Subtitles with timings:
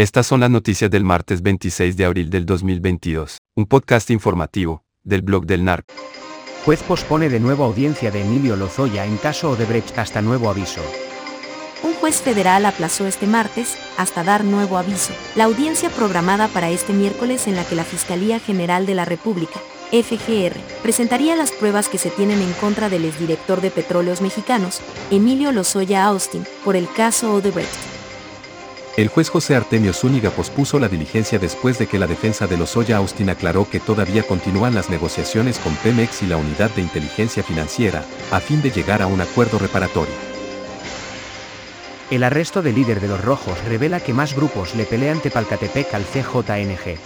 [0.00, 5.20] Estas son las noticias del martes 26 de abril del 2022, un podcast informativo, del
[5.20, 5.92] blog del narco.
[6.64, 10.80] Juez pospone de nuevo audiencia de Emilio Lozoya en caso Odebrecht hasta nuevo aviso.
[11.82, 16.94] Un juez federal aplazó este martes, hasta dar nuevo aviso, la audiencia programada para este
[16.94, 19.60] miércoles en la que la Fiscalía General de la República,
[19.92, 24.80] FGR, presentaría las pruebas que se tienen en contra del exdirector de Petróleos Mexicanos,
[25.10, 27.89] Emilio Lozoya Austin, por el caso Odebrecht.
[28.96, 32.96] El juez José Artemio Zúñiga pospuso la diligencia después de que la defensa de Lozoya
[32.96, 38.04] Austin aclaró que todavía continúan las negociaciones con Pemex y la Unidad de Inteligencia Financiera,
[38.32, 40.14] a fin de llegar a un acuerdo reparatorio.
[42.10, 46.04] El arresto del líder de los rojos revela que más grupos le pelean Tepalcatepec al
[46.04, 46.98] CJNG.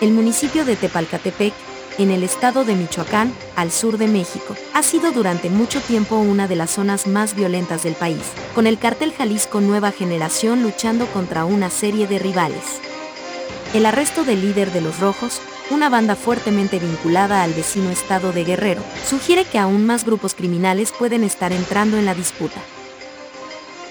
[0.00, 1.52] El municipio de Tepalcatepec
[1.98, 6.48] en el estado de Michoacán, al sur de México, ha sido durante mucho tiempo una
[6.48, 8.22] de las zonas más violentas del país,
[8.54, 12.80] con el cártel Jalisco Nueva Generación luchando contra una serie de rivales.
[13.74, 18.44] El arresto del líder de los Rojos, una banda fuertemente vinculada al vecino estado de
[18.44, 22.60] Guerrero, sugiere que aún más grupos criminales pueden estar entrando en la disputa.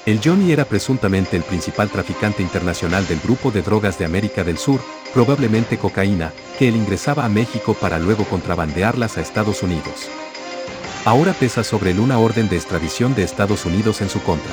[0.10, 4.58] El Johnny era presuntamente el principal traficante internacional del grupo de drogas de América del
[4.58, 4.82] Sur,
[5.14, 10.10] probablemente cocaína, que él ingresaba a México para luego contrabandearlas a Estados Unidos.
[11.06, 14.52] Ahora pesa sobre él una orden de extradición de Estados Unidos en su contra.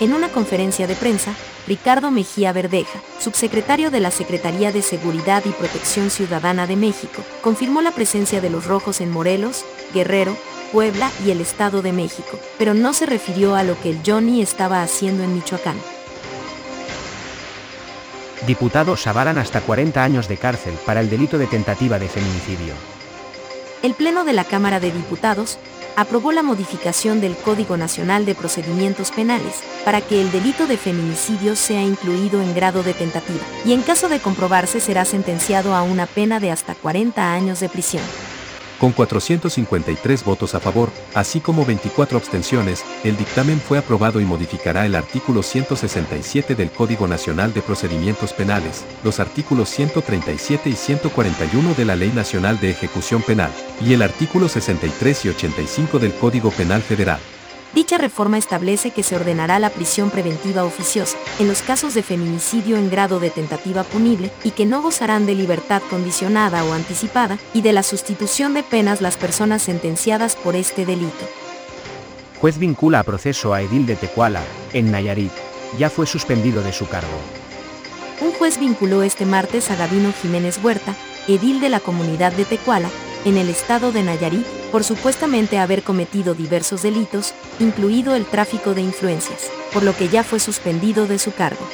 [0.00, 1.34] En una conferencia de prensa,
[1.66, 7.80] Ricardo Mejía Verdeja, subsecretario de la Secretaría de Seguridad y Protección Ciudadana de México, confirmó
[7.80, 10.36] la presencia de los rojos en Morelos, Guerrero,
[10.74, 14.42] Puebla y el Estado de México, pero no se refirió a lo que el Johnny
[14.42, 15.76] estaba haciendo en Michoacán.
[18.44, 22.74] Diputados avalan hasta 40 años de cárcel para el delito de tentativa de feminicidio.
[23.84, 25.58] El Pleno de la Cámara de Diputados
[25.94, 31.54] aprobó la modificación del Código Nacional de Procedimientos Penales para que el delito de feminicidio
[31.54, 36.06] sea incluido en grado de tentativa y en caso de comprobarse será sentenciado a una
[36.06, 38.02] pena de hasta 40 años de prisión.
[38.78, 44.84] Con 453 votos a favor, así como 24 abstenciones, el dictamen fue aprobado y modificará
[44.84, 51.84] el artículo 167 del Código Nacional de Procedimientos Penales, los artículos 137 y 141 de
[51.84, 56.82] la Ley Nacional de Ejecución Penal, y el artículo 63 y 85 del Código Penal
[56.82, 57.20] Federal.
[57.74, 62.76] Dicha reforma establece que se ordenará la prisión preventiva oficiosa en los casos de feminicidio
[62.76, 67.62] en grado de tentativa punible y que no gozarán de libertad condicionada o anticipada y
[67.62, 71.28] de la sustitución de penas las personas sentenciadas por este delito.
[72.40, 74.42] Juez vincula a proceso a Edil de Tecuala,
[74.72, 75.32] en Nayarit.
[75.76, 77.18] Ya fue suspendido de su cargo.
[78.20, 80.94] Un juez vinculó este martes a Gabino Jiménez Huerta,
[81.26, 82.88] edil de la comunidad de Tecuala,
[83.24, 88.80] en el estado de Nayarit, por supuestamente haber cometido diversos delitos, incluido el tráfico de
[88.80, 91.64] influencias, por lo que ya fue suspendido de su cargo.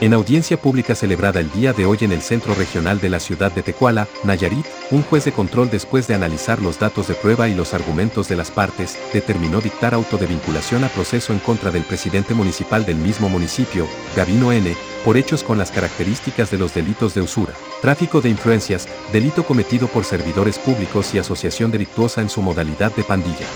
[0.00, 3.50] En audiencia pública celebrada el día de hoy en el Centro Regional de la ciudad
[3.50, 7.56] de Tecuala, Nayarit, un juez de control después de analizar los datos de prueba y
[7.56, 11.82] los argumentos de las partes, determinó dictar auto de vinculación a proceso en contra del
[11.82, 17.14] presidente municipal del mismo municipio, Gavino N., por hechos con las características de los delitos
[17.14, 22.42] de usura, tráfico de influencias, delito cometido por servidores públicos y asociación delictuosa en su
[22.42, 23.46] modalidad de pandilla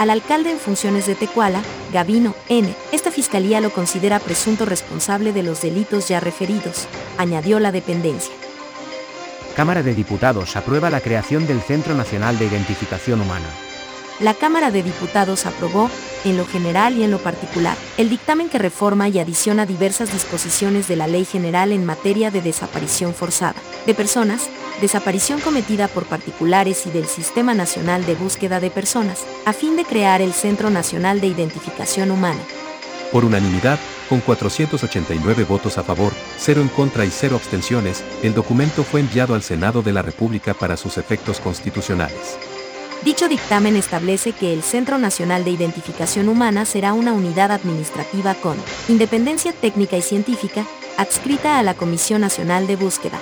[0.00, 1.60] al alcalde en funciones de Tecuala,
[1.92, 2.74] Gavino N.
[2.90, 6.88] Esta fiscalía lo considera presunto responsable de los delitos ya referidos,
[7.18, 8.32] añadió la dependencia.
[9.54, 13.44] Cámara de Diputados aprueba la creación del Centro Nacional de Identificación Humana.
[14.20, 15.90] La Cámara de Diputados aprobó,
[16.24, 20.88] en lo general y en lo particular, el dictamen que reforma y adiciona diversas disposiciones
[20.88, 23.54] de la Ley General en materia de desaparición forzada
[23.86, 24.48] de personas,
[24.80, 29.84] desaparición cometida por particulares y del Sistema Nacional de Búsqueda de Personas, a fin de
[29.84, 32.40] crear el Centro Nacional de Identificación Humana.
[33.12, 38.84] Por unanimidad, con 489 votos a favor, 0 en contra y 0 abstenciones, el documento
[38.84, 42.38] fue enviado al Senado de la República para sus efectos constitucionales.
[43.04, 48.58] Dicho dictamen establece que el Centro Nacional de Identificación Humana será una unidad administrativa con
[48.88, 50.66] independencia técnica y científica,
[50.98, 53.18] adscrita a la Comisión Nacional de Búsqueda.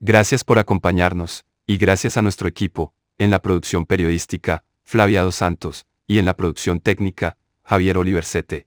[0.00, 5.86] Gracias por acompañarnos, y gracias a nuestro equipo, en la producción periodística, Flavia Dos Santos,
[6.08, 8.66] y en la producción técnica, Javier Oliversete.